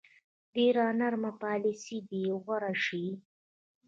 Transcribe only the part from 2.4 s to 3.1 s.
غوره شي.